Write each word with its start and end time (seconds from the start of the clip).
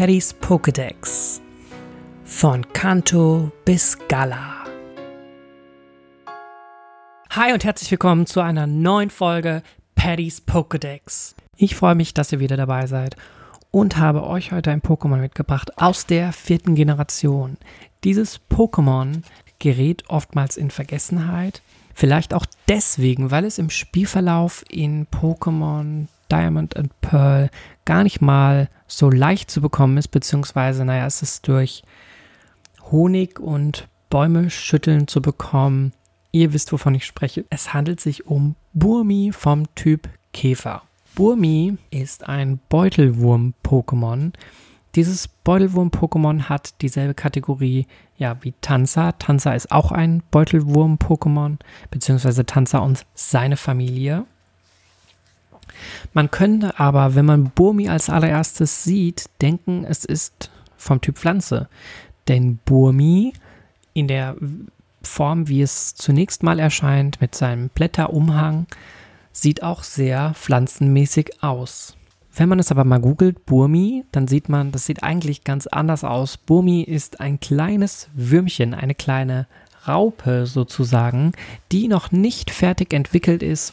Paddys 0.00 0.34
Pokédex. 0.40 1.42
Von 2.24 2.66
Kanto 2.72 3.52
bis 3.66 3.98
Gala. 4.08 4.64
Hi 7.28 7.52
und 7.52 7.64
herzlich 7.64 7.90
willkommen 7.90 8.24
zu 8.24 8.40
einer 8.40 8.66
neuen 8.66 9.10
Folge 9.10 9.62
Paddys 9.96 10.40
Pokédex. 10.46 11.34
Ich 11.58 11.76
freue 11.76 11.96
mich, 11.96 12.14
dass 12.14 12.32
ihr 12.32 12.40
wieder 12.40 12.56
dabei 12.56 12.86
seid 12.86 13.14
und 13.70 13.98
habe 13.98 14.26
euch 14.26 14.52
heute 14.52 14.70
ein 14.70 14.80
Pokémon 14.80 15.18
mitgebracht 15.18 15.76
aus 15.76 16.06
der 16.06 16.32
vierten 16.32 16.74
Generation. 16.74 17.58
Dieses 18.02 18.40
Pokémon 18.48 19.20
gerät 19.58 20.04
oftmals 20.08 20.56
in 20.56 20.70
Vergessenheit. 20.70 21.60
Vielleicht 21.92 22.32
auch 22.32 22.46
deswegen, 22.70 23.30
weil 23.30 23.44
es 23.44 23.58
im 23.58 23.68
Spielverlauf 23.68 24.64
in 24.70 25.08
Pokémon 25.08 26.06
Diamond 26.30 26.76
and 26.76 26.98
Pearl 27.00 27.50
gar 27.84 28.02
nicht 28.02 28.20
mal 28.20 28.68
so 28.86 29.10
leicht 29.10 29.50
zu 29.50 29.60
bekommen 29.60 29.96
ist, 29.96 30.08
beziehungsweise, 30.08 30.84
naja, 30.84 31.06
es 31.06 31.22
ist 31.22 31.48
durch 31.48 31.82
Honig 32.90 33.38
und 33.38 33.88
Bäume 34.08 34.50
schütteln 34.50 35.06
zu 35.06 35.22
bekommen. 35.22 35.92
Ihr 36.32 36.52
wisst, 36.52 36.72
wovon 36.72 36.94
ich 36.94 37.06
spreche. 37.06 37.44
Es 37.50 37.72
handelt 37.74 38.00
sich 38.00 38.26
um 38.26 38.56
Burmi 38.72 39.30
vom 39.32 39.72
Typ 39.74 40.08
Käfer. 40.32 40.82
Burmi 41.14 41.76
ist 41.90 42.28
ein 42.28 42.60
Beutelwurm-Pokémon. 42.68 44.32
Dieses 44.94 45.28
Beutelwurm-Pokémon 45.28 46.48
hat 46.48 46.80
dieselbe 46.82 47.14
Kategorie 47.14 47.86
ja, 48.16 48.36
wie 48.42 48.54
Tanza. 48.60 49.12
Tanza 49.12 49.54
ist 49.54 49.70
auch 49.72 49.92
ein 49.92 50.22
Beutelwurm-Pokémon, 50.30 51.58
beziehungsweise 51.90 52.44
Tanza 52.44 52.78
und 52.78 53.06
seine 53.14 53.56
Familie. 53.56 54.24
Man 56.12 56.30
könnte 56.30 56.78
aber, 56.78 57.14
wenn 57.14 57.26
man 57.26 57.50
Burmi 57.50 57.88
als 57.88 58.10
allererstes 58.10 58.84
sieht, 58.84 59.26
denken, 59.40 59.84
es 59.84 60.04
ist 60.04 60.50
vom 60.76 61.00
Typ 61.00 61.18
Pflanze. 61.18 61.68
Denn 62.28 62.58
Burmi 62.64 63.32
in 63.92 64.08
der 64.08 64.36
Form, 65.02 65.48
wie 65.48 65.62
es 65.62 65.94
zunächst 65.94 66.42
mal 66.42 66.58
erscheint, 66.58 67.20
mit 67.20 67.34
seinem 67.34 67.68
Blätterumhang, 67.70 68.66
sieht 69.32 69.62
auch 69.62 69.82
sehr 69.82 70.34
pflanzenmäßig 70.34 71.42
aus. 71.42 71.96
Wenn 72.34 72.48
man 72.48 72.58
es 72.58 72.70
aber 72.70 72.84
mal 72.84 73.00
googelt, 73.00 73.44
Burmi, 73.46 74.04
dann 74.12 74.28
sieht 74.28 74.48
man, 74.48 74.70
das 74.72 74.86
sieht 74.86 75.02
eigentlich 75.02 75.42
ganz 75.44 75.66
anders 75.66 76.04
aus. 76.04 76.36
Burmi 76.36 76.82
ist 76.82 77.20
ein 77.20 77.40
kleines 77.40 78.08
Würmchen, 78.14 78.72
eine 78.72 78.94
kleine 78.94 79.46
Raupe 79.88 80.46
sozusagen, 80.46 81.32
die 81.72 81.88
noch 81.88 82.12
nicht 82.12 82.50
fertig 82.50 82.92
entwickelt 82.92 83.42
ist, 83.42 83.72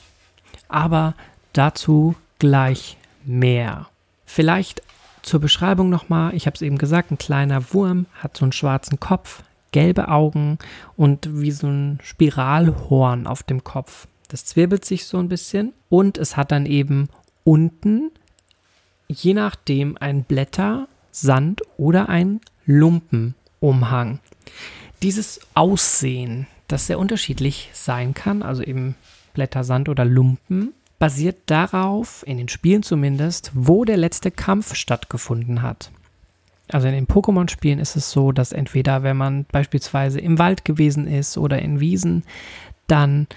aber 0.70 1.14
Dazu 1.58 2.14
gleich 2.38 2.98
mehr. 3.26 3.88
Vielleicht 4.28 4.84
zur 5.24 5.40
Beschreibung 5.40 5.90
nochmal. 5.90 6.36
Ich 6.36 6.46
habe 6.46 6.54
es 6.54 6.62
eben 6.62 6.78
gesagt, 6.78 7.10
ein 7.10 7.18
kleiner 7.18 7.74
Wurm 7.74 8.06
hat 8.14 8.38
so 8.38 8.46
einen 8.46 8.52
schwarzen 8.52 9.00
Kopf, 9.00 9.42
gelbe 9.72 10.10
Augen 10.10 10.60
und 10.98 11.42
wie 11.42 11.50
so 11.50 11.66
ein 11.66 11.98
Spiralhorn 12.04 13.26
auf 13.26 13.42
dem 13.42 13.64
Kopf. 13.64 14.08
Das 14.28 14.46
zwirbelt 14.46 14.86
sich 14.86 15.08
so 15.08 15.18
ein 15.18 15.30
bisschen 15.30 15.74
und 15.90 16.20
es 16.20 16.38
hat 16.38 16.52
dann 16.52 16.68
eben 16.68 17.10
unten, 17.44 18.12
je 19.08 19.34
nachdem, 19.34 19.98
ein 20.00 20.26
Blätter, 20.26 20.88
Sand 21.12 21.64
oder 21.76 22.08
ein 22.08 22.40
Lumpenumhang. 22.68 24.20
Dieses 25.02 25.40
Aussehen, 25.56 26.46
das 26.68 26.86
sehr 26.86 27.00
unterschiedlich 27.00 27.72
sein 27.74 28.14
kann, 28.14 28.44
also 28.44 28.62
eben 28.62 28.94
Blätter, 29.34 29.64
Sand 29.64 29.90
oder 29.90 30.06
Lumpen, 30.06 30.74
basiert 31.00 31.38
darauf, 31.46 32.24
in 32.26 32.38
den 32.38 32.50
Spielen 32.50 32.84
zumindest, 32.84 33.52
wo 33.54 33.86
der 33.86 33.98
letzte 33.98 34.32
Kampf 34.32 34.76
stattgefunden 34.76 35.62
hat. 35.62 35.92
Also 36.70 36.88
in 36.88 36.94
den 36.94 37.08
Pokémon-Spielen 37.08 37.80
ist 37.80 37.96
es 37.96 38.12
so, 38.12 38.32
dass 38.32 38.52
entweder, 38.52 39.04
wenn 39.04 39.16
man 39.16 39.46
beispielsweise 39.46 40.20
im 40.20 40.38
Wald 40.38 40.66
gewesen 40.66 41.08
ist 41.08 41.38
oder 41.38 41.60
in 41.60 41.80
Wiesen, 41.80 42.24
dann 42.88 43.28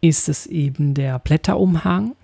ist 0.00 0.28
es 0.28 0.46
eben 0.46 0.94
der 0.94 1.18
Blätterumhang. 1.18 2.16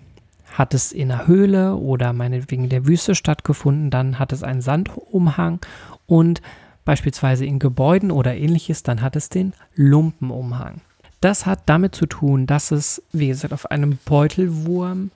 Hat 0.53 0.73
es 0.73 0.91
in 0.91 1.09
der 1.09 1.27
Höhle 1.27 1.75
oder 1.75 2.13
meinetwegen 2.13 2.65
in 2.65 2.69
der 2.69 2.87
Wüste 2.87 3.15
stattgefunden, 3.15 3.89
dann 3.89 4.17
hat 4.17 4.31
es 4.31 4.43
einen 4.43 4.61
Sandumhang 4.61 5.59
und 6.07 6.41
beispielsweise 6.85 7.45
in 7.45 7.59
Gebäuden 7.59 8.11
oder 8.11 8.35
ähnliches, 8.35 8.81
dann 8.81 9.01
hat 9.01 9.15
es 9.15 9.29
den 9.29 9.53
Lumpenumhang. 9.75 10.81
Das 11.21 11.45
hat 11.45 11.61
damit 11.65 11.95
zu 11.95 12.05
tun, 12.05 12.45
dass 12.45 12.71
es, 12.71 13.01
wie 13.11 13.27
gesagt, 13.27 13.53
auf 13.53 13.71
einem 13.71 13.97
Beutelwurm 14.05 15.11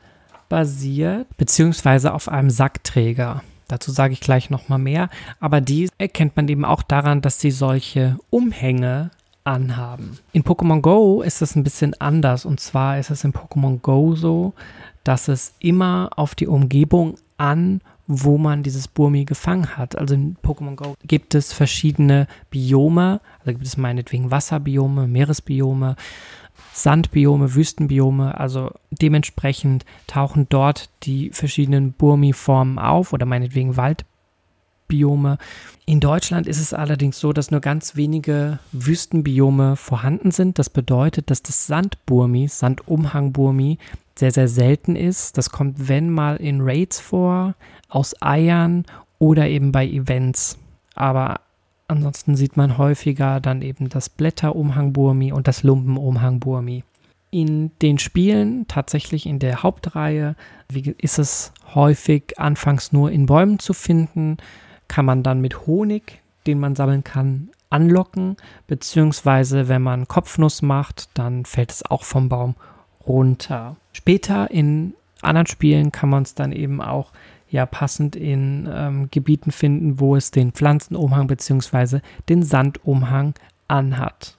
basiert, 0.49 1.27
beziehungsweise 1.37 2.13
auf 2.13 2.27
einem 2.27 2.49
Sackträger. 2.49 3.43
Dazu 3.67 3.91
sage 3.91 4.13
ich 4.13 4.19
gleich 4.19 4.49
nochmal 4.49 4.79
mehr. 4.79 5.09
Aber 5.39 5.61
die 5.61 5.89
erkennt 5.97 6.35
man 6.35 6.47
eben 6.47 6.65
auch 6.65 6.81
daran, 6.83 7.21
dass 7.21 7.39
sie 7.39 7.51
solche 7.51 8.17
Umhänge 8.29 9.11
anhaben. 9.43 10.19
In 10.33 10.43
Pokémon 10.43 10.81
Go 10.81 11.21
ist 11.21 11.41
es 11.41 11.55
ein 11.55 11.63
bisschen 11.63 11.99
anders. 12.01 12.45
Und 12.45 12.59
zwar 12.59 12.99
ist 12.99 13.11
es 13.11 13.23
in 13.23 13.31
Pokémon 13.31 13.79
Go 13.79 14.15
so, 14.15 14.53
dass 15.03 15.27
es 15.27 15.53
immer 15.59 16.09
auf 16.17 16.35
die 16.35 16.47
Umgebung 16.47 17.15
an 17.37 17.81
wo 18.11 18.37
man 18.37 18.63
dieses 18.63 18.87
Burmi 18.87 19.25
gefangen 19.25 19.77
hat. 19.77 19.97
Also 19.97 20.15
in 20.15 20.37
Pokémon 20.43 20.75
Go 20.75 20.95
gibt 21.05 21.35
es 21.35 21.53
verschiedene 21.53 22.27
Biome, 22.49 23.21
also 23.39 23.53
gibt 23.53 23.65
es 23.65 23.77
meinetwegen 23.77 24.31
Wasserbiome, 24.31 25.07
Meeresbiome, 25.07 25.95
Sandbiome, 26.73 27.55
Wüstenbiome, 27.55 28.37
also 28.39 28.71
dementsprechend 28.91 29.85
tauchen 30.07 30.47
dort 30.49 30.89
die 31.03 31.31
verschiedenen 31.31 31.93
Burmi-Formen 31.93 32.79
auf 32.79 33.13
oder 33.13 33.25
meinetwegen 33.25 33.77
Waldbiome. 33.77 35.37
In 35.85 35.99
Deutschland 35.99 36.47
ist 36.47 36.59
es 36.59 36.73
allerdings 36.73 37.19
so, 37.19 37.33
dass 37.33 37.51
nur 37.51 37.59
ganz 37.59 37.95
wenige 37.95 38.59
Wüstenbiome 38.71 39.75
vorhanden 39.75 40.31
sind. 40.31 40.59
Das 40.59 40.69
bedeutet, 40.69 41.29
dass 41.29 41.43
das 41.43 41.67
Sandburmi, 41.67 42.47
Sandumhangburmi, 42.47 43.77
sehr, 44.17 44.31
sehr 44.31 44.47
selten 44.47 44.95
ist. 44.95 45.37
Das 45.37 45.49
kommt, 45.49 45.87
wenn 45.87 46.09
mal 46.09 46.37
in 46.37 46.61
Raids 46.61 46.99
vor, 46.99 47.55
aus 47.89 48.15
Eiern 48.21 48.85
oder 49.19 49.47
eben 49.47 49.71
bei 49.71 49.87
Events. 49.87 50.57
Aber 50.95 51.41
ansonsten 51.87 52.35
sieht 52.35 52.57
man 52.57 52.77
häufiger 52.77 53.39
dann 53.39 53.61
eben 53.61 53.89
das 53.89 54.09
Blätterumhangburmi 54.09 55.31
und 55.31 55.47
das 55.47 55.63
Lumpenumhangburmi. 55.63 56.83
In 57.29 57.71
den 57.81 57.97
Spielen, 57.97 58.67
tatsächlich 58.67 59.25
in 59.25 59.39
der 59.39 59.63
Hauptreihe, 59.63 60.35
ist 60.97 61.17
es 61.17 61.53
häufig 61.73 62.37
anfangs 62.37 62.91
nur 62.91 63.11
in 63.11 63.25
Bäumen 63.25 63.59
zu 63.59 63.73
finden, 63.73 64.37
kann 64.89 65.05
man 65.05 65.23
dann 65.23 65.39
mit 65.39 65.65
Honig, 65.65 66.21
den 66.45 66.59
man 66.59 66.75
sammeln 66.75 67.05
kann, 67.05 67.49
anlocken, 67.69 68.35
beziehungsweise 68.67 69.69
wenn 69.69 69.81
man 69.81 70.07
Kopfnuss 70.07 70.61
macht, 70.61 71.09
dann 71.13 71.45
fällt 71.45 71.71
es 71.71 71.85
auch 71.85 72.03
vom 72.03 72.27
Baum 72.27 72.55
runter. 73.07 73.75
Später 73.93 74.51
in 74.51 74.93
anderen 75.21 75.47
Spielen 75.47 75.91
kann 75.91 76.09
man 76.09 76.23
es 76.23 76.35
dann 76.35 76.51
eben 76.51 76.81
auch 76.81 77.11
ja 77.49 77.65
passend 77.65 78.15
in 78.15 78.69
ähm, 78.71 79.09
Gebieten 79.11 79.51
finden, 79.51 79.99
wo 79.99 80.15
es 80.15 80.31
den 80.31 80.51
Pflanzenumhang 80.51 81.27
bzw. 81.27 81.99
den 82.29 82.43
Sandumhang 82.43 83.33
anhat. 83.67 84.37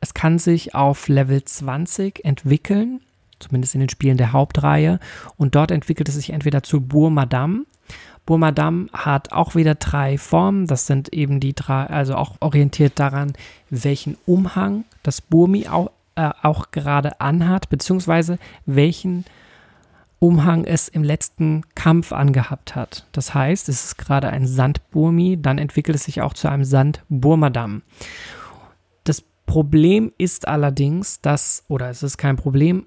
Es 0.00 0.12
kann 0.12 0.38
sich 0.38 0.74
auf 0.74 1.08
Level 1.08 1.42
20 1.42 2.24
entwickeln, 2.24 3.00
zumindest 3.38 3.74
in 3.74 3.80
den 3.80 3.88
Spielen 3.88 4.18
der 4.18 4.32
Hauptreihe, 4.32 4.98
und 5.36 5.54
dort 5.54 5.70
entwickelt 5.70 6.08
es 6.08 6.16
sich 6.16 6.30
entweder 6.30 6.62
zu 6.62 6.80
Burmadam. 6.80 7.66
Burmadam 8.26 8.88
hat 8.92 9.32
auch 9.32 9.54
wieder 9.54 9.74
drei 9.74 10.18
Formen. 10.18 10.66
Das 10.66 10.86
sind 10.86 11.12
eben 11.12 11.40
die 11.40 11.54
drei, 11.54 11.84
also 11.84 12.16
auch 12.16 12.36
orientiert 12.40 12.98
daran, 12.98 13.32
welchen 13.70 14.16
Umhang 14.26 14.84
das 15.02 15.20
Burmi 15.20 15.68
auch, 15.68 15.90
äh, 16.16 16.30
auch 16.42 16.70
gerade 16.70 17.20
anhat, 17.20 17.68
beziehungsweise 17.68 18.38
welchen 18.66 19.24
Umhang 20.18 20.64
es 20.64 20.88
im 20.88 21.02
letzten 21.02 21.62
Kampf 21.74 22.12
angehabt 22.12 22.74
hat. 22.74 23.06
Das 23.12 23.34
heißt, 23.34 23.68
es 23.68 23.84
ist 23.84 23.98
gerade 23.98 24.30
ein 24.30 24.46
Sandburmi, 24.46 25.38
dann 25.40 25.58
entwickelt 25.58 25.96
es 25.96 26.04
sich 26.04 26.22
auch 26.22 26.32
zu 26.32 26.48
einem 26.48 26.64
Sandburmadam. 26.64 27.82
Das 29.04 29.22
Problem 29.44 30.12
ist 30.16 30.48
allerdings, 30.48 31.20
dass, 31.20 31.64
oder 31.68 31.90
es 31.90 32.02
ist 32.02 32.16
kein 32.16 32.36
Problem, 32.36 32.86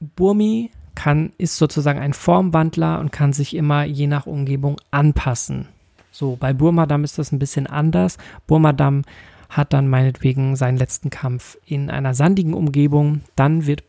Burmi 0.00 0.70
kann, 0.94 1.32
ist 1.38 1.56
sozusagen 1.56 2.00
ein 2.00 2.12
Formwandler 2.12 2.98
und 2.98 3.12
kann 3.12 3.32
sich 3.32 3.54
immer 3.54 3.84
je 3.84 4.06
nach 4.06 4.26
Umgebung 4.26 4.80
anpassen. 4.90 5.68
So, 6.10 6.36
bei 6.36 6.52
Burmadam 6.52 7.04
ist 7.04 7.18
das 7.18 7.32
ein 7.32 7.38
bisschen 7.38 7.66
anders. 7.66 8.18
Burmadam 8.46 9.02
hat 9.52 9.72
dann 9.72 9.86
meinetwegen 9.86 10.56
seinen 10.56 10.78
letzten 10.78 11.10
Kampf 11.10 11.58
in 11.66 11.90
einer 11.90 12.14
sandigen 12.14 12.54
Umgebung. 12.54 13.20
Dann 13.36 13.66
wird 13.66 13.84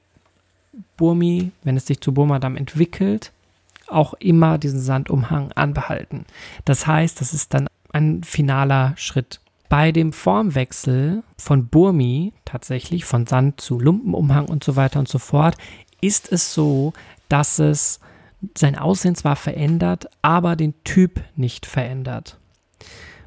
Burmi, 0.98 1.52
wenn 1.64 1.78
es 1.78 1.86
sich 1.86 2.02
zu 2.02 2.14
Burmadam 2.14 2.58
entwickelt, 2.58 3.32
auch 3.88 4.14
immer 4.16 4.58
diesen 4.58 4.82
Sandumhang 4.82 5.52
anbehalten. 5.54 6.26
Das 6.66 6.86
heißt, 6.86 7.20
das 7.22 7.34
ist 7.34 7.54
dann 7.54 7.68
ein 7.94 8.24
finaler 8.24 8.94
Schritt. 8.98 9.40
Bei 9.70 9.92
dem 9.92 10.12
Formwechsel 10.14 11.24
von 11.38 11.68
Burmi, 11.68 12.34
tatsächlich 12.46 13.06
von 13.06 13.26
Sand 13.26 13.62
zu 13.62 13.80
Lumpenumhang 13.80 14.46
und 14.50 14.64
so 14.64 14.76
weiter 14.76 15.00
und 15.00 15.08
so 15.08 15.18
fort, 15.18 15.56
ist 16.02 16.32
es 16.32 16.54
so, 16.54 16.94
dass 17.30 17.60
es 17.60 18.00
sein 18.58 18.78
Aussehen 18.78 19.16
zwar 19.16 19.38
verändert, 19.38 20.10
aber 20.22 20.58
den 20.58 20.74
Typ 20.84 21.22
nicht 21.36 21.66
verändert. 21.66 22.38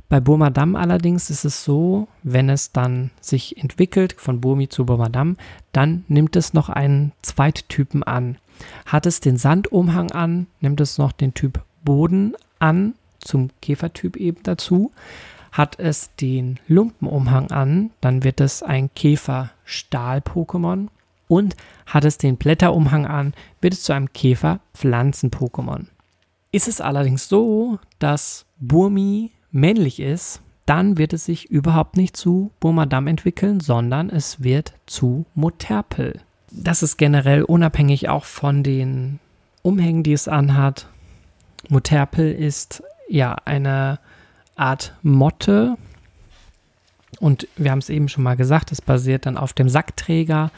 Bei 0.08 0.20
Burmadam 0.20 0.76
allerdings 0.76 1.30
ist 1.30 1.44
es 1.44 1.64
so, 1.64 2.06
wenn 2.22 2.48
es 2.48 2.70
dann 2.70 3.10
sich 3.20 3.58
entwickelt 3.58 4.14
von 4.16 4.40
Burmi 4.40 4.68
zu 4.68 4.86
Burmadam, 4.86 5.36
dann 5.72 6.04
nimmt 6.06 6.36
es 6.36 6.54
noch 6.54 6.68
einen 6.68 7.12
Zweittypen 7.22 8.04
an. 8.04 8.38
Hat 8.86 9.06
es 9.06 9.20
den 9.20 9.36
Sandumhang 9.36 10.12
an, 10.12 10.46
nimmt 10.60 10.80
es 10.80 10.98
noch 10.98 11.10
den 11.12 11.34
Typ 11.34 11.64
Boden 11.84 12.34
an, 12.60 12.94
zum 13.18 13.50
Käfertyp 13.60 14.16
eben 14.16 14.42
dazu. 14.44 14.92
Hat 15.50 15.78
es 15.80 16.14
den 16.16 16.60
Lumpenumhang 16.68 17.50
an, 17.50 17.90
dann 18.00 18.22
wird 18.22 18.40
es 18.40 18.62
ein 18.62 18.90
Käfer-Stahl-Pokémon. 18.94 20.88
Und 21.28 21.56
hat 21.86 22.04
es 22.04 22.18
den 22.18 22.36
Blätterumhang 22.36 23.06
an, 23.06 23.34
wird 23.60 23.74
es 23.74 23.82
zu 23.82 23.92
einem 23.92 24.12
Käfer-Pflanzen-Pokémon. 24.12 25.86
Ist 26.52 26.68
es 26.68 26.80
allerdings 26.80 27.28
so, 27.28 27.80
dass 27.98 28.46
Burmi 28.60 29.32
männlich 29.50 30.00
ist, 30.00 30.40
dann 30.66 30.98
wird 30.98 31.12
es 31.12 31.24
sich 31.24 31.50
überhaupt 31.50 31.96
nicht 31.96 32.16
zu 32.16 32.50
Burmadam 32.60 33.06
entwickeln, 33.06 33.60
sondern 33.60 34.10
es 34.10 34.42
wird 34.42 34.74
zu 34.86 35.26
Moterpel. 35.34 36.20
Das 36.50 36.82
ist 36.82 36.96
generell 36.96 37.42
unabhängig 37.42 38.08
auch 38.08 38.24
von 38.24 38.62
den 38.62 39.20
Umhängen, 39.62 40.02
die 40.02 40.12
es 40.12 40.28
anhat. 40.28 40.88
Moterpel 41.68 42.32
ist 42.32 42.82
ja 43.08 43.36
eine 43.44 43.98
Art 44.56 44.94
Motte 45.02 45.76
und 47.20 47.46
wir 47.56 47.70
haben 47.70 47.78
es 47.78 47.90
eben 47.90 48.08
schon 48.08 48.24
mal 48.24 48.36
gesagt, 48.36 48.72
es 48.72 48.82
basiert 48.82 49.26
dann 49.26 49.36
auf 49.36 49.52
dem 49.52 49.68
Sackträger. 49.68 50.50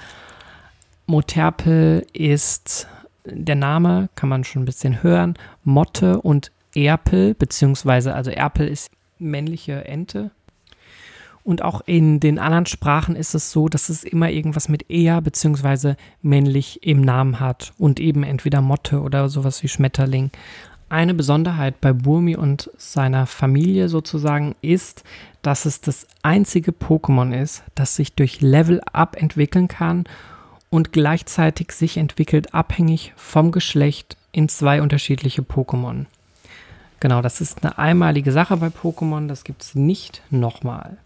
Moterpel 1.06 2.06
ist 2.12 2.88
der 3.24 3.56
Name, 3.56 4.08
kann 4.14 4.28
man 4.28 4.44
schon 4.44 4.62
ein 4.62 4.66
bisschen 4.66 5.02
hören, 5.02 5.34
Motte 5.64 6.20
und 6.20 6.50
Erpel, 6.74 7.34
beziehungsweise, 7.34 8.14
also 8.14 8.30
Erpel 8.30 8.68
ist 8.68 8.90
männliche 9.18 9.84
Ente. 9.84 10.30
Und 11.44 11.62
auch 11.62 11.80
in 11.86 12.20
den 12.20 12.38
anderen 12.38 12.66
Sprachen 12.66 13.16
ist 13.16 13.34
es 13.34 13.50
so, 13.50 13.68
dass 13.68 13.88
es 13.88 14.04
immer 14.04 14.28
irgendwas 14.28 14.68
mit 14.68 14.90
eher 14.90 15.22
beziehungsweise 15.22 15.96
männlich 16.20 16.82
im 16.82 17.00
Namen 17.00 17.40
hat 17.40 17.72
und 17.78 18.00
eben 18.00 18.22
entweder 18.22 18.60
Motte 18.60 19.00
oder 19.00 19.30
sowas 19.30 19.62
wie 19.62 19.68
Schmetterling. 19.68 20.30
Eine 20.90 21.14
Besonderheit 21.14 21.80
bei 21.80 21.92
Burmi 21.94 22.36
und 22.36 22.70
seiner 22.76 23.26
Familie 23.26 23.88
sozusagen 23.88 24.56
ist, 24.60 25.04
dass 25.40 25.64
es 25.64 25.80
das 25.80 26.06
einzige 26.22 26.72
Pokémon 26.72 27.34
ist, 27.34 27.62
das 27.74 27.96
sich 27.96 28.14
durch 28.14 28.42
Level 28.42 28.82
Up 28.92 29.16
entwickeln 29.16 29.68
kann 29.68 30.04
und 30.70 30.92
gleichzeitig 30.92 31.72
sich 31.72 31.96
entwickelt 31.96 32.52
abhängig 32.52 33.12
vom 33.16 33.52
Geschlecht 33.52 34.18
in 34.32 34.48
zwei 34.48 34.82
unterschiedliche 34.82 35.42
Pokémon. 35.42 36.06
Genau, 37.00 37.22
das 37.22 37.40
ist 37.40 37.64
eine 37.64 37.78
einmalige 37.78 38.32
Sache 38.32 38.56
bei 38.56 38.68
Pokémon, 38.68 39.28
das 39.28 39.44
gibt 39.44 39.62
es 39.62 39.74
nicht 39.74 40.22
nochmal. 40.30 40.96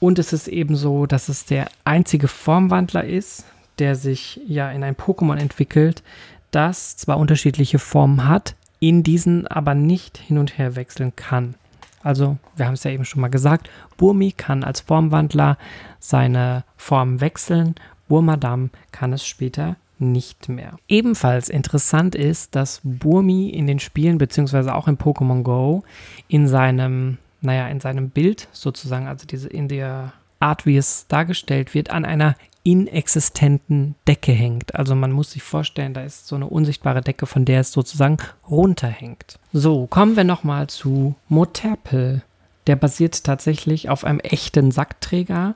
Und 0.00 0.18
es 0.18 0.32
ist 0.32 0.48
eben 0.48 0.74
so, 0.74 1.06
dass 1.06 1.28
es 1.28 1.44
der 1.44 1.68
einzige 1.84 2.26
Formwandler 2.26 3.04
ist, 3.04 3.44
der 3.78 3.94
sich 3.94 4.40
ja 4.46 4.70
in 4.72 4.82
ein 4.82 4.96
Pokémon 4.96 5.36
entwickelt, 5.36 6.02
das 6.50 6.96
zwar 6.96 7.18
unterschiedliche 7.18 7.78
Formen 7.78 8.28
hat, 8.28 8.56
in 8.80 9.04
diesen 9.04 9.46
aber 9.46 9.74
nicht 9.74 10.18
hin 10.18 10.38
und 10.38 10.58
her 10.58 10.74
wechseln 10.74 11.14
kann. 11.14 11.54
Also, 12.02 12.36
wir 12.56 12.66
haben 12.66 12.74
es 12.74 12.82
ja 12.82 12.90
eben 12.90 13.04
schon 13.04 13.20
mal 13.20 13.28
gesagt, 13.28 13.70
Burmi 13.96 14.32
kann 14.32 14.64
als 14.64 14.80
Formwandler 14.80 15.56
seine 16.00 16.64
Form 16.76 17.20
wechseln, 17.20 17.76
Burmadam 18.08 18.70
kann 18.90 19.12
es 19.12 19.24
später 19.24 19.76
nicht 20.02 20.48
mehr. 20.48 20.76
Ebenfalls 20.88 21.48
interessant 21.48 22.14
ist, 22.14 22.54
dass 22.54 22.80
Burmi 22.82 23.50
in 23.50 23.66
den 23.66 23.78
Spielen 23.78 24.18
beziehungsweise 24.18 24.74
auch 24.74 24.88
in 24.88 24.98
Pokémon 24.98 25.42
Go 25.42 25.84
in 26.28 26.48
seinem, 26.48 27.18
naja, 27.40 27.68
in 27.68 27.80
seinem 27.80 28.10
Bild 28.10 28.48
sozusagen, 28.52 29.06
also 29.06 29.26
diese 29.26 29.48
in 29.48 29.68
der 29.68 30.12
Art, 30.40 30.66
wie 30.66 30.76
es 30.76 31.06
dargestellt 31.06 31.74
wird, 31.74 31.90
an 31.90 32.04
einer 32.04 32.34
inexistenten 32.64 33.94
Decke 34.06 34.32
hängt. 34.32 34.74
Also 34.74 34.94
man 34.94 35.12
muss 35.12 35.32
sich 35.32 35.42
vorstellen, 35.42 35.94
da 35.94 36.02
ist 36.02 36.26
so 36.26 36.36
eine 36.36 36.46
unsichtbare 36.46 37.00
Decke, 37.00 37.26
von 37.26 37.44
der 37.44 37.60
es 37.60 37.72
sozusagen 37.72 38.18
runterhängt. 38.48 39.38
So, 39.52 39.86
kommen 39.86 40.16
wir 40.16 40.24
nochmal 40.24 40.68
zu 40.68 41.14
Moterpel. 41.28 42.22
Der 42.68 42.76
basiert 42.76 43.24
tatsächlich 43.24 43.88
auf 43.88 44.04
einem 44.04 44.20
echten 44.20 44.70
Sackträger. 44.70 45.54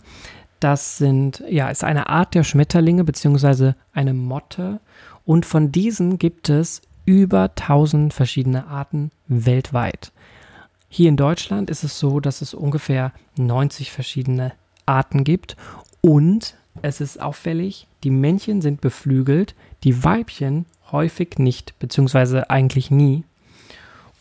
Das 0.67 0.99
sind, 0.99 1.45
ja, 1.49 1.69
ist 1.69 1.85
eine 1.85 2.09
Art 2.09 2.35
der 2.35 2.43
Schmetterlinge 2.43 3.05
beziehungsweise 3.05 3.77
eine 3.93 4.15
Motte. 4.15 4.81
Und 5.25 5.47
von 5.47 5.71
diesen 5.71 6.19
gibt 6.19 6.49
es 6.49 6.83
über 7.05 7.43
1000 7.55 8.13
verschiedene 8.13 8.67
Arten 8.67 9.13
weltweit. 9.29 10.11
Hier 10.89 11.09
in 11.09 11.17
Deutschland 11.17 11.71
ist 11.71 11.85
es 11.85 12.01
so, 12.01 12.19
dass 12.19 12.43
es 12.43 12.53
ungefähr 12.53 13.13
90 13.37 13.93
verschiedene 13.93 14.55
Arten 14.87 15.23
gibt. 15.23 15.55
Und 16.01 16.57
es 16.83 17.01
ist 17.01 17.23
auffällig, 17.23 17.87
die 18.03 18.11
Männchen 18.11 18.61
sind 18.61 18.81
beflügelt, 18.81 19.55
die 19.85 20.03
Weibchen 20.03 20.67
häufig 20.91 21.39
nicht, 21.39 21.79
beziehungsweise 21.79 22.51
eigentlich 22.51 22.91
nie. 22.91 23.23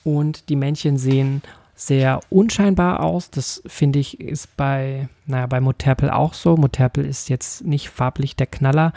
Und 0.04 0.50
die 0.50 0.58
Männchen 0.58 1.00
sehen 1.00 1.42
sehr 1.75 2.22
unscheinbar 2.30 3.01
aus. 3.01 3.30
Das 3.30 3.62
finde 3.66 4.00
ich 4.00 4.19
ist 4.19 4.56
bei, 4.56 5.10
naja, 5.25 5.45
bei 5.45 5.60
Moterpel 5.60 6.10
auch 6.10 6.33
so. 6.33 6.56
Moterpel 6.56 7.06
ist 7.06 7.30
jetzt 7.30 7.66
nicht 7.66 7.89
farblich 7.89 8.36
der 8.36 8.48
Knaller 8.48 8.94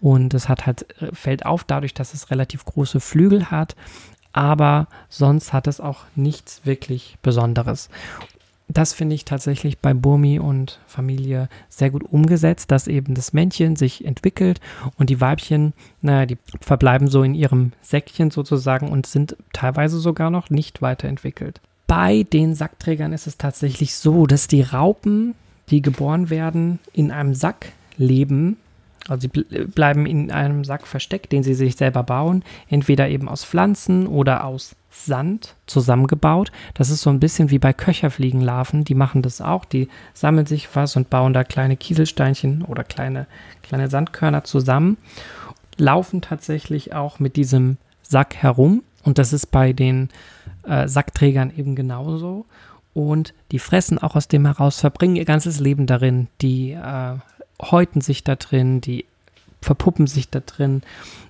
und 0.00 0.32
es 0.32 0.48
hat 0.48 0.66
halt, 0.66 0.86
äh, 1.02 1.12
fällt 1.12 1.44
auf 1.44 1.64
dadurch, 1.64 1.92
dass 1.92 2.14
es 2.14 2.30
relativ 2.30 2.64
große 2.64 3.00
Flügel 3.00 3.50
hat. 3.50 3.74
Aber 4.32 4.86
sonst 5.08 5.52
hat 5.52 5.66
es 5.66 5.80
auch 5.80 6.04
nichts 6.14 6.60
wirklich 6.64 7.18
Besonderes. 7.20 7.88
Das 8.68 8.92
finde 8.92 9.16
ich 9.16 9.24
tatsächlich 9.24 9.80
bei 9.80 9.92
Burmi 9.92 10.38
und 10.38 10.78
Familie 10.86 11.48
sehr 11.68 11.90
gut 11.90 12.04
umgesetzt, 12.04 12.70
dass 12.70 12.86
eben 12.86 13.16
das 13.16 13.32
Männchen 13.32 13.74
sich 13.74 14.04
entwickelt 14.04 14.60
und 14.96 15.10
die 15.10 15.20
Weibchen, 15.20 15.72
naja, 16.02 16.26
die 16.26 16.38
verbleiben 16.60 17.08
so 17.08 17.24
in 17.24 17.34
ihrem 17.34 17.72
Säckchen 17.82 18.30
sozusagen 18.30 18.88
und 18.88 19.06
sind 19.06 19.36
teilweise 19.52 19.98
sogar 19.98 20.30
noch 20.30 20.50
nicht 20.50 20.80
weiterentwickelt 20.80 21.60
bei 21.90 22.22
den 22.22 22.54
Sackträgern 22.54 23.12
ist 23.12 23.26
es 23.26 23.36
tatsächlich 23.36 23.96
so, 23.96 24.28
dass 24.28 24.46
die 24.46 24.62
Raupen, 24.62 25.34
die 25.70 25.82
geboren 25.82 26.30
werden, 26.30 26.78
in 26.92 27.10
einem 27.10 27.34
Sack 27.34 27.72
leben. 27.96 28.58
Also 29.08 29.22
sie 29.22 29.42
bleiben 29.64 30.06
in 30.06 30.30
einem 30.30 30.62
Sack 30.62 30.86
versteckt, 30.86 31.32
den 31.32 31.42
sie 31.42 31.54
sich 31.54 31.74
selber 31.74 32.04
bauen, 32.04 32.44
entweder 32.68 33.08
eben 33.08 33.28
aus 33.28 33.44
Pflanzen 33.44 34.06
oder 34.06 34.44
aus 34.44 34.76
Sand 34.88 35.56
zusammengebaut. 35.66 36.52
Das 36.74 36.90
ist 36.90 37.02
so 37.02 37.10
ein 37.10 37.18
bisschen 37.18 37.50
wie 37.50 37.58
bei 37.58 37.72
Köcherfliegenlarven, 37.72 38.84
die 38.84 38.94
machen 38.94 39.22
das 39.22 39.40
auch. 39.40 39.64
Die 39.64 39.88
sammeln 40.14 40.46
sich 40.46 40.68
was 40.76 40.94
und 40.94 41.10
bauen 41.10 41.32
da 41.32 41.42
kleine 41.42 41.76
Kieselsteinchen 41.76 42.62
oder 42.62 42.84
kleine, 42.84 43.26
kleine 43.64 43.90
Sandkörner 43.90 44.44
zusammen. 44.44 44.96
Laufen 45.76 46.20
tatsächlich 46.20 46.94
auch 46.94 47.18
mit 47.18 47.34
diesem 47.34 47.78
Sack 48.04 48.36
herum. 48.36 48.84
Und 49.04 49.18
das 49.18 49.32
ist 49.32 49.46
bei 49.46 49.72
den 49.72 50.08
äh, 50.64 50.88
Sackträgern 50.88 51.52
eben 51.56 51.74
genauso. 51.74 52.46
Und 52.92 53.34
die 53.52 53.58
fressen 53.58 53.98
auch 53.98 54.16
aus 54.16 54.28
dem 54.28 54.46
heraus, 54.46 54.80
verbringen 54.80 55.16
ihr 55.16 55.24
ganzes 55.24 55.60
Leben 55.60 55.86
darin. 55.86 56.28
Die 56.42 56.72
äh, 56.72 57.16
häuten 57.62 58.00
sich 58.00 58.24
da 58.24 58.36
drin, 58.36 58.80
die 58.80 59.04
verpuppen 59.60 60.06
sich 60.06 60.28
da 60.28 60.40
drin 60.40 60.82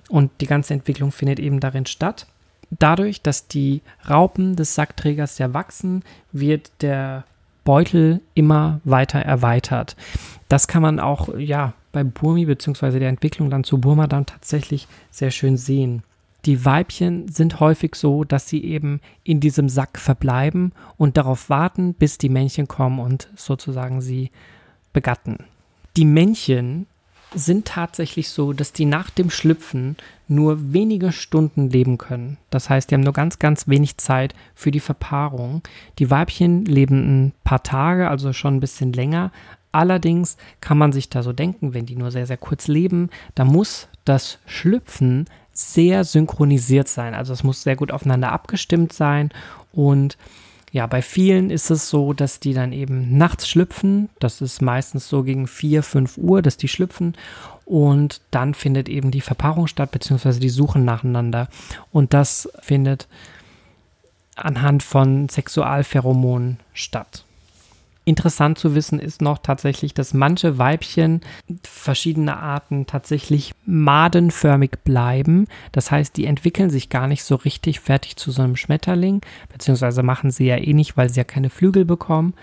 und 0.09 0.31
die 0.41 0.47
ganze 0.47 0.73
Entwicklung 0.73 1.11
findet 1.11 1.39
eben 1.39 1.59
darin 1.59 1.85
statt. 1.85 2.27
Dadurch, 2.69 3.21
dass 3.21 3.47
die 3.47 3.81
Raupen 4.09 4.55
des 4.55 4.75
Sackträgers 4.75 5.37
ja 5.37 5.53
wachsen, 5.53 6.03
wird 6.31 6.71
der 6.81 7.25
Beutel 7.65 8.21
immer 8.33 8.79
weiter 8.85 9.19
erweitert. 9.19 9.95
Das 10.47 10.67
kann 10.67 10.81
man 10.81 10.99
auch 10.99 11.37
ja 11.37 11.73
bei 11.91 12.03
Burmi 12.03 12.45
bzw. 12.45 12.99
der 12.99 13.09
Entwicklung 13.09 13.49
dann 13.49 13.65
zu 13.65 13.77
Burma 13.77 14.07
dann 14.07 14.25
tatsächlich 14.25 14.87
sehr 15.11 15.31
schön 15.31 15.57
sehen. 15.57 16.03
Die 16.45 16.65
Weibchen 16.65 17.27
sind 17.27 17.59
häufig 17.59 17.95
so, 17.95 18.23
dass 18.23 18.49
sie 18.49 18.63
eben 18.63 18.99
in 19.23 19.39
diesem 19.39 19.69
Sack 19.69 19.99
verbleiben 19.99 20.71
und 20.97 21.17
darauf 21.17 21.49
warten, 21.49 21.93
bis 21.93 22.17
die 22.17 22.29
Männchen 22.29 22.67
kommen 22.67 22.99
und 22.99 23.29
sozusagen 23.35 24.01
sie 24.01 24.31
begatten. 24.91 25.37
Die 25.97 26.05
Männchen 26.05 26.87
sind 27.33 27.65
tatsächlich 27.65 28.29
so, 28.29 28.53
dass 28.53 28.73
die 28.73 28.85
nach 28.85 29.09
dem 29.09 29.29
Schlüpfen 29.29 29.95
nur 30.27 30.73
wenige 30.73 31.11
Stunden 31.11 31.69
leben 31.69 31.97
können. 31.97 32.37
Das 32.49 32.69
heißt, 32.69 32.89
die 32.89 32.95
haben 32.95 33.01
nur 33.01 33.13
ganz, 33.13 33.39
ganz 33.39 33.67
wenig 33.67 33.97
Zeit 33.97 34.33
für 34.53 34.71
die 34.71 34.79
Verpaarung. 34.79 35.61
Die 35.99 36.09
Weibchen 36.09 36.65
leben 36.65 37.27
ein 37.27 37.33
paar 37.43 37.63
Tage, 37.63 38.09
also 38.09 38.33
schon 38.33 38.55
ein 38.55 38.59
bisschen 38.59 38.91
länger. 38.93 39.31
Allerdings 39.71 40.35
kann 40.59 40.77
man 40.77 40.91
sich 40.91 41.09
da 41.09 41.23
so 41.23 41.31
denken, 41.31 41.73
wenn 41.73 41.85
die 41.85 41.95
nur 41.95 42.11
sehr, 42.11 42.27
sehr 42.27 42.37
kurz 42.37 42.67
leben, 42.67 43.09
da 43.35 43.45
muss 43.45 43.87
das 44.03 44.39
Schlüpfen 44.45 45.25
sehr 45.61 46.03
synchronisiert 46.03 46.87
sein. 46.87 47.13
Also 47.13 47.33
es 47.33 47.43
muss 47.43 47.63
sehr 47.63 47.75
gut 47.75 47.91
aufeinander 47.91 48.31
abgestimmt 48.31 48.93
sein. 48.93 49.29
Und 49.71 50.17
ja, 50.71 50.87
bei 50.87 51.01
vielen 51.01 51.49
ist 51.49 51.69
es 51.69 51.89
so, 51.89 52.13
dass 52.13 52.39
die 52.39 52.53
dann 52.53 52.71
eben 52.71 53.17
nachts 53.17 53.47
schlüpfen. 53.47 54.09
Das 54.19 54.41
ist 54.41 54.61
meistens 54.61 55.09
so 55.09 55.23
gegen 55.23 55.47
4, 55.47 55.83
5 55.83 56.17
Uhr, 56.17 56.41
dass 56.41 56.57
die 56.57 56.67
schlüpfen. 56.69 57.15
und 57.65 58.21
dann 58.31 58.53
findet 58.53 58.89
eben 58.89 59.11
die 59.11 59.21
Verpaarung 59.21 59.67
statt, 59.67 59.91
beziehungsweise 59.91 60.39
die 60.39 60.49
Suchen 60.49 60.83
nacheinander. 60.83 61.47
Und 61.91 62.13
das 62.13 62.49
findet 62.61 63.07
anhand 64.35 64.83
von 64.83 65.29
Sexualpheromonen 65.29 66.59
statt. 66.73 67.25
Interessant 68.11 68.57
zu 68.57 68.75
wissen 68.75 68.99
ist 68.99 69.21
noch 69.21 69.37
tatsächlich, 69.37 69.93
dass 69.93 70.13
manche 70.13 70.57
Weibchen 70.57 71.21
verschiedener 71.63 72.43
Arten 72.43 72.85
tatsächlich 72.85 73.53
madenförmig 73.65 74.71
bleiben. 74.83 75.47
Das 75.71 75.91
heißt, 75.91 76.17
die 76.17 76.25
entwickeln 76.25 76.69
sich 76.69 76.89
gar 76.89 77.07
nicht 77.07 77.23
so 77.23 77.35
richtig 77.35 77.79
fertig 77.79 78.17
zu 78.17 78.31
so 78.31 78.41
einem 78.41 78.57
Schmetterling, 78.57 79.21
beziehungsweise 79.49 80.03
machen 80.03 80.29
sie 80.29 80.47
ja 80.47 80.57
eh 80.57 80.73
nicht, 80.73 80.97
weil 80.97 81.07
sie 81.07 81.21
ja 81.21 81.23
keine 81.23 81.49
Flügel 81.49 81.85
bekommen. 81.85 82.33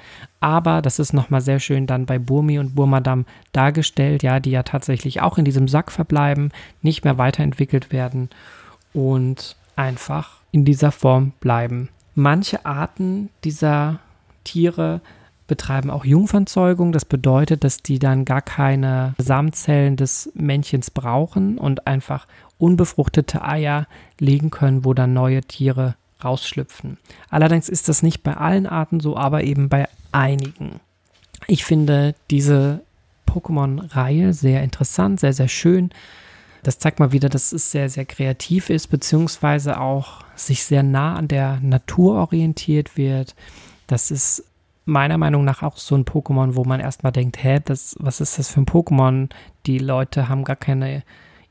Aber 0.41 0.81
das 0.81 0.99
ist 0.99 1.13
nochmal 1.13 1.43
sehr 1.43 1.61
schön 1.61 1.87
dann 1.87 2.07
bei 2.07 2.19
Burmi 2.19 2.59
und 2.59 2.75
Burmadam 2.75 3.27
dargestellt, 3.53 4.23
ja, 4.23 4.41
die 4.41 4.53
ja 4.53 4.63
tatsächlich 4.63 5.21
auch 5.21 5.37
in 5.37 5.45
diesem 5.45 5.69
Sack 5.69 5.93
verbleiben, 5.93 6.51
nicht 6.81 7.05
mehr 7.05 7.19
weiterentwickelt 7.19 7.93
werden 7.93 8.31
und 8.95 9.55
einfach 9.77 10.39
in 10.51 10.65
dieser 10.65 10.93
Form 10.93 11.33
bleiben. 11.41 11.91
Manche 12.15 12.65
Arten 12.65 13.29
dieser 13.45 13.99
Tiere 14.45 15.03
betreiben 15.49 15.91
auch 15.91 16.05
Jungfernzeugung. 16.05 16.93
Das 16.93 17.05
bedeutet, 17.05 17.65
dass 17.65 17.83
die 17.83 17.99
dann 17.99 18.25
gar 18.25 18.43
keine 18.43 19.15
Samenzellen 19.19 19.97
des 19.97 20.31
Männchens 20.35 20.93
brauchen 20.93 21.59
und 21.59 21.89
einfach 21.89 22.29
unbefruchtete 22.59 23.43
Eier 23.43 23.89
legen 24.21 24.51
können, 24.51 24.85
wo 24.85 24.95
dann 24.95 25.13
neue 25.13 25.43
Tiere 25.43 25.97
rausschlüpfen. 26.23 26.99
Allerdings 27.31 27.69
ist 27.69 27.89
das 27.89 28.03
nicht 28.03 28.23
bei 28.23 28.37
allen 28.37 28.67
Arten 28.67 29.01
so, 29.01 29.17
aber 29.17 29.43
eben 29.45 29.69
bei 29.69 29.89
einigen. 30.13 30.81
Ich 31.47 31.65
finde 31.65 32.15
diese 32.31 32.83
Pokémon-Reihe 33.27 34.33
sehr 34.33 34.63
interessant, 34.63 35.21
sehr, 35.21 35.33
sehr 35.33 35.49
schön. 35.49 35.91
Das 36.63 36.79
zeigt 36.79 36.99
mal 36.99 37.13
wieder, 37.13 37.29
dass 37.29 37.53
es 37.53 37.71
sehr, 37.71 37.89
sehr 37.89 38.05
kreativ 38.05 38.69
ist, 38.69 38.89
beziehungsweise 38.89 39.81
auch 39.81 40.25
sich 40.35 40.65
sehr 40.65 40.83
nah 40.83 41.15
an 41.15 41.29
der 41.29 41.61
Natur 41.61 42.17
orientiert 42.17 42.97
wird. 42.97 43.37
Das 43.87 44.11
ist 44.11 44.45
meiner 44.89 45.19
Meinung 45.19 45.45
nach 45.45 45.63
auch 45.63 45.77
so 45.77 45.95
ein 45.95 46.05
Pokémon, 46.05 46.57
wo 46.57 46.65
man 46.65 46.81
erstmal 46.81 47.13
denkt, 47.13 47.43
hä, 47.43 47.61
das, 47.65 47.95
was 48.01 48.21
ist 48.21 48.39
das 48.39 48.51
für 48.51 48.61
ein 48.61 48.67
Pokémon? 48.67 49.29
Die 49.67 49.79
Leute 49.79 50.29
haben 50.29 50.45
gar 50.45 50.57
keine 50.57 51.03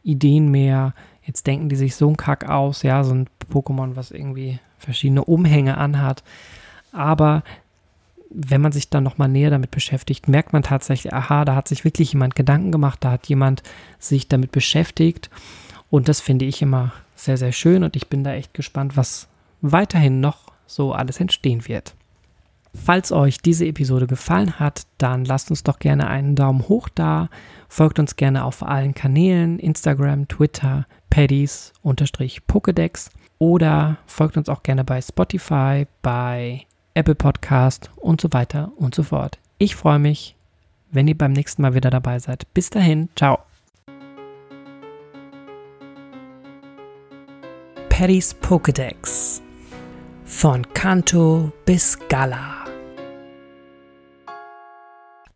Ideen 0.03 0.49
mehr. 0.49 0.93
Jetzt 1.23 1.45
denken 1.45 1.69
die 1.69 1.75
sich 1.75 1.95
so 1.95 2.09
ein 2.09 2.17
Kack 2.17 2.49
aus, 2.49 2.81
ja, 2.81 3.03
so 3.03 3.13
ein 3.13 3.29
Pokémon, 3.51 3.95
was 3.95 4.11
irgendwie 4.11 4.59
verschiedene 4.79 5.23
Umhänge 5.23 5.77
anhat. 5.77 6.23
Aber 6.91 7.43
wenn 8.29 8.61
man 8.61 8.71
sich 8.71 8.89
dann 8.89 9.03
nochmal 9.03 9.29
näher 9.29 9.51
damit 9.51 9.71
beschäftigt, 9.71 10.27
merkt 10.27 10.51
man 10.51 10.63
tatsächlich, 10.63 11.13
aha, 11.13 11.45
da 11.45 11.55
hat 11.55 11.67
sich 11.67 11.85
wirklich 11.85 12.13
jemand 12.13 12.35
Gedanken 12.35 12.71
gemacht, 12.71 12.99
da 13.01 13.11
hat 13.11 13.27
jemand 13.27 13.61
sich 13.99 14.27
damit 14.27 14.51
beschäftigt. 14.51 15.29
Und 15.89 16.09
das 16.09 16.21
finde 16.21 16.45
ich 16.45 16.61
immer 16.61 16.91
sehr, 17.15 17.37
sehr 17.37 17.51
schön 17.51 17.83
und 17.83 17.95
ich 17.95 18.07
bin 18.07 18.23
da 18.23 18.33
echt 18.33 18.53
gespannt, 18.53 18.97
was 18.97 19.27
weiterhin 19.61 20.19
noch 20.19 20.51
so 20.65 20.91
alles 20.93 21.19
entstehen 21.19 21.67
wird. 21.67 21.93
Falls 22.83 23.11
euch 23.11 23.39
diese 23.39 23.65
Episode 23.65 24.07
gefallen 24.07 24.59
hat, 24.59 24.83
dann 24.97 25.25
lasst 25.25 25.49
uns 25.49 25.63
doch 25.63 25.79
gerne 25.79 26.07
einen 26.07 26.35
Daumen 26.35 26.69
hoch 26.69 26.87
da, 26.87 27.29
folgt 27.67 27.99
uns 27.99 28.15
gerne 28.15 28.45
auf 28.45 28.63
allen 28.63 28.93
Kanälen, 28.93 29.59
Instagram, 29.59 30.27
Twitter, 30.27 30.85
Paddies, 31.09 31.73
Pokédex 31.83 33.09
oder 33.39 33.97
folgt 34.05 34.37
uns 34.37 34.47
auch 34.47 34.63
gerne 34.63 34.83
bei 34.83 35.01
Spotify, 35.01 35.85
bei 36.01 36.65
Apple 36.93 37.15
Podcast 37.15 37.91
und 37.97 38.21
so 38.21 38.29
weiter 38.31 38.71
und 38.77 38.95
so 38.95 39.03
fort. 39.03 39.37
Ich 39.57 39.75
freue 39.75 39.99
mich, 39.99 40.35
wenn 40.91 41.07
ihr 41.07 41.17
beim 41.17 41.33
nächsten 41.33 41.61
Mal 41.61 41.73
wieder 41.73 41.89
dabei 41.89 42.19
seid. 42.19 42.51
Bis 42.53 42.69
dahin, 42.69 43.09
ciao. 43.15 43.39
Paddy's 47.89 48.35
Pokédex 48.41 49.41
von 50.23 50.61
Kanto 50.73 51.51
bis 51.65 51.97
Gala. 52.09 52.66